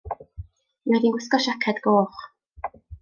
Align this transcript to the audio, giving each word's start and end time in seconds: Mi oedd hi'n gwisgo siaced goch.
Mi 0.87 0.95
oedd 0.97 1.05
hi'n 1.07 1.13
gwisgo 1.17 1.41
siaced 1.45 1.83
goch. 1.89 2.25